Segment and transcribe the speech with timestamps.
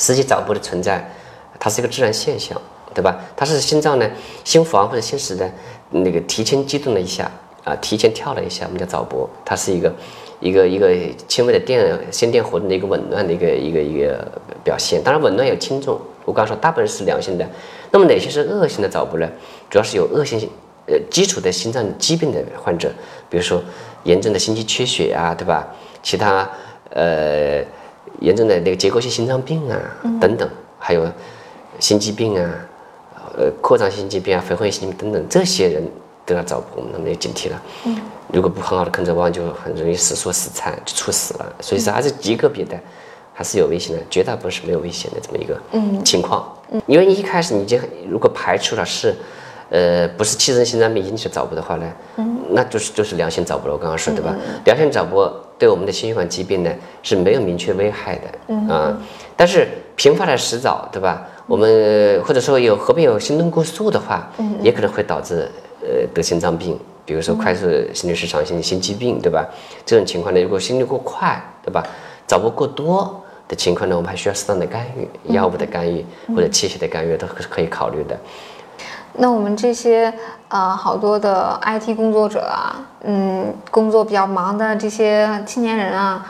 [0.00, 1.04] 实际早搏的存在，
[1.58, 2.56] 它是一个自然现象，
[2.94, 3.18] 对吧？
[3.36, 4.08] 它是心脏呢
[4.44, 5.50] 心房或者心室的
[5.90, 7.28] 那个提前激动了一下
[7.64, 9.92] 啊，提前跳了一下，我们叫早搏，它是一个
[10.38, 10.96] 一个一个
[11.26, 14.24] 轻微的电心电活动的一个紊乱的一个一个一个
[14.62, 15.02] 表现。
[15.02, 17.46] 当然紊乱有轻重，我刚说大部分是良性的。
[17.90, 19.28] 那么哪些是恶性的早搏呢？
[19.68, 20.48] 主要是有恶性
[20.88, 22.90] 呃基础的心脏疾病的患者，
[23.30, 23.62] 比如说
[24.04, 25.66] 严重的心肌缺血啊，对吧？
[26.02, 26.50] 其他
[26.90, 27.62] 呃。
[28.20, 29.78] 严重的那个结构性心脏病啊，
[30.20, 31.06] 等等，还有
[31.78, 32.50] 心肌病啊，
[33.36, 35.88] 呃，扩张性心肌病啊，肥厚性心肌病等等，这些人
[36.26, 37.62] 都要找我们，那么要警惕了。
[37.84, 37.96] 嗯，
[38.32, 41.46] 如果不很好的控制，往往就很容易死缩死残，就猝死了。
[41.60, 42.76] 所以说还是极个别的，
[43.32, 45.56] 还是有危险的，绝大部分是没有危险的这么一个
[46.04, 46.52] 情况。
[46.72, 47.78] 嗯，因为你一开始你就
[48.10, 49.14] 如果排除了是。
[49.70, 53.74] 呃，不是器质心脏病引起的早搏的话呢，嗯，那就是就是良性早搏了。
[53.74, 54.34] 我刚刚说对吧？
[54.64, 56.70] 良性早搏对我们的心血管疾病呢
[57.02, 58.98] 是没有明确危害的，嗯啊。
[59.36, 61.26] 但是频发的洗澡，对吧？
[61.46, 65.50] 我们或者说有合并有心动过速的话，嗯，也可能会导致
[65.82, 69.46] 呃得心脏病，比如说快速心律失常性心肌病，对吧？
[69.84, 71.82] 这种情况呢，如果心率过快，对吧？
[72.26, 78.18] 早搏过多的情况呢，我们还需要适当的干预，药物的干预或者器械的干预都是可以考虑的。
[79.14, 80.12] 那我们这些
[80.48, 86.24] 呃好多的 IT 工作者啊，嗯，工作比较忙的这些青年人啊，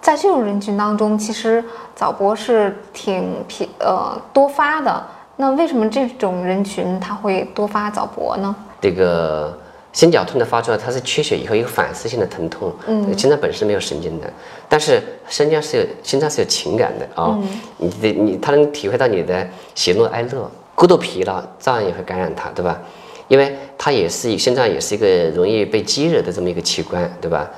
[0.00, 1.62] 在这种人群当中，其实
[1.94, 5.04] 早搏是挺频呃多发的。
[5.36, 8.54] 那为什么这种人群他会多发早搏呢？
[8.80, 9.58] 这个
[9.92, 12.72] 心绞痛的发作，它是缺血以后一个反射性的疼痛。
[12.86, 14.30] 嗯，心脏本身没有神经的，
[14.68, 17.38] 但是心脏是有心脏是有情感的啊。
[17.76, 20.50] 你的你，他能体会到你的喜怒哀乐。
[20.80, 22.80] 过度疲劳照样也会感染它，对吧？
[23.28, 27.50] 因为它也是心脏，也是一个容易被激惹的这么一个器官，对吧？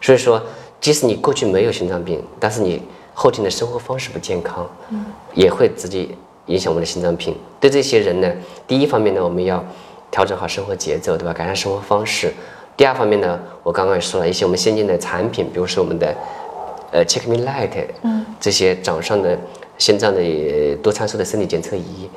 [0.00, 0.40] 所以说，
[0.80, 2.80] 即使你过去没有心脏病，但是你
[3.12, 4.70] 后天的生活方式不健康，
[5.34, 6.06] 也会直接
[6.46, 7.36] 影响我们的心脏病。
[7.58, 8.32] 对这些人呢，
[8.68, 9.64] 第一方面呢，我们要
[10.12, 11.32] 调整好生活节奏，对吧？
[11.32, 12.32] 改善生活方式。
[12.76, 16.14] 第二方面呢，我刚刚也说了一些我们先进的产品，比如说我们的
[16.92, 19.36] 呃 Check Me Light，嗯，这些掌上的
[19.76, 22.08] 心脏的多参数的生理检测仪。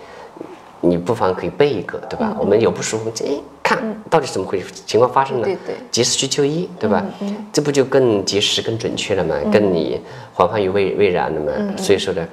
[1.04, 2.34] 你不妨可以备一个，对吧？
[2.40, 3.26] 我们有不舒服，这
[3.62, 3.78] 看
[4.10, 5.48] 到底怎么回事，情况发生了，
[5.92, 7.04] 及时去就医，对吧？
[7.52, 9.36] 这不就更及时、更准确了吗？
[9.52, 10.00] 更你
[10.34, 11.74] 防患于未未然了吗？
[11.78, 12.26] 所以说呢，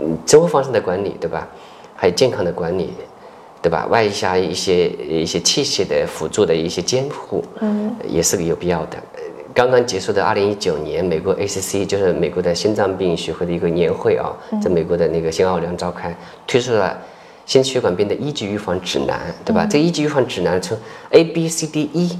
[0.00, 1.46] 嗯，生活方式的管理，对吧？
[1.94, 2.92] 还有健康的管理，
[3.62, 3.86] 对吧？
[3.88, 8.98] 外加一些一些器械的辅助的一些监护，嗯，也是个有必要的。
[9.54, 16.12] 刚刚结束的二零一九年美国 ACC 就是美国的心脏病学会的一个年会啊，在美国的那个新奥尔良召开，
[16.48, 16.98] 推出了。
[17.52, 19.66] 心血管病的一级预防指南，对吧？
[19.70, 20.74] 这一级预防指南从
[21.10, 22.18] A、B、C、D、E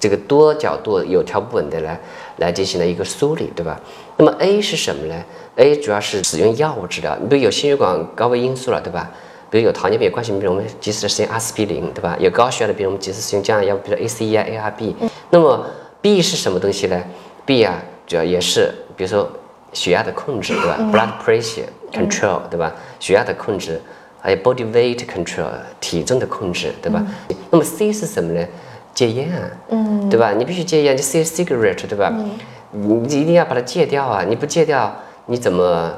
[0.00, 2.00] 这个多角度有条不紊的来
[2.38, 3.78] 来进行了一个梳理，对吧？
[4.16, 5.14] 那么 A 是什么呢
[5.56, 9.10] ？A 主要是使用药物治疗，你比如有心血管高危因素了，对吧？
[9.50, 12.16] 比如有糖尿病、有冠心病，我们及时的使用阿司匹林，对吧？
[12.18, 14.94] 有高血压的病，我们及时使用降压药物，比如 ACE 啊、ARB。
[15.28, 15.66] 那么
[16.00, 16.98] B 是什么东西呢
[17.44, 19.30] ？B 啊，主要也是比如说
[19.74, 22.72] 血压的控制，对吧？Blood pressure control，对吧？
[22.98, 23.78] 血压的控制。
[24.22, 25.50] 还有 body weight control
[25.80, 27.04] 体重的控制，对吧？
[27.50, 28.46] 那么 C 是什么呢？
[28.94, 30.32] 戒烟啊，嗯，对吧？
[30.32, 32.10] 你必须戒烟，你 C cigarette，对吧？
[32.14, 32.30] 嗯
[32.74, 34.24] 你一定要把它戒掉啊！
[34.26, 34.90] 你不戒掉，
[35.26, 35.92] 你怎么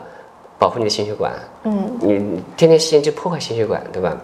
[0.59, 1.33] 保护你的心血管？
[1.63, 4.17] 嗯，你天天吸烟就破坏心血管，对吧？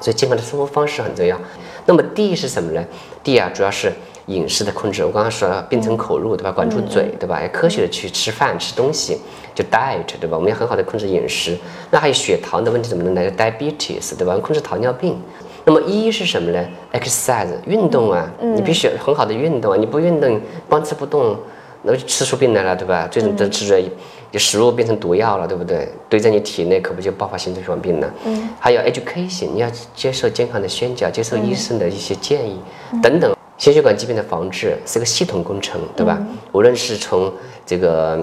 [0.00, 1.38] 所以健康的生活方式很重要。
[1.84, 2.82] 那么 D 是什么呢
[3.22, 3.92] ？D 啊，主要是
[4.32, 5.04] 饮食的控制。
[5.04, 6.50] 我刚刚说了，病从口入，对吧？
[6.50, 7.40] 管住嘴，对吧？
[7.42, 9.18] 要科学的去吃饭吃东西。
[9.54, 10.36] 就 diet 对吧？
[10.38, 11.58] 我们要很好的控制饮食。
[11.90, 14.34] 那还有血糖的问题怎么能来？diabetes 对吧？
[14.38, 15.20] 控制糖尿病。
[15.64, 16.58] 那么一是什么呢
[16.92, 19.76] ？exercise 运动啊，你必须很好的运动啊！
[19.78, 21.36] 你不运动，光吃不动，
[21.82, 23.06] 那就吃出病来了，对吧？
[23.08, 23.78] 最终都吃着，
[24.32, 25.88] 你食物变成毒药了，对不对？
[26.08, 28.12] 堆在你体内，可不就爆发心血管病了？
[28.24, 28.48] 嗯。
[28.58, 32.58] 还有 education，你要接受健康的宣讲，接受医生的一些建议
[33.02, 33.36] 等等。
[33.62, 36.18] 心血管疾病的防治是个系统工程，对吧？
[36.50, 37.32] 无论是从
[37.64, 38.18] 这个。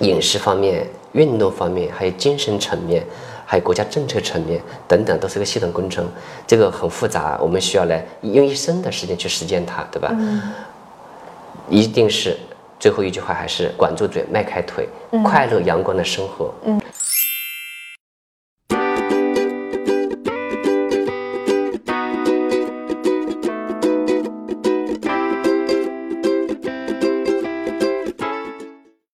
[0.00, 3.02] 饮食方面、运动方面，还有精神层面，
[3.44, 6.06] 还有国家政策层面等等，都是个系统工程。
[6.46, 10.10] 这个很复杂，我们需要来用一生的时间去实践它，对吧？
[10.12, 10.40] 嗯。
[11.68, 12.36] 一定是
[12.78, 14.88] 最后一句话，还是管住嘴，迈开腿，
[15.24, 16.54] 快乐阳光的生活。
[16.64, 16.80] 嗯。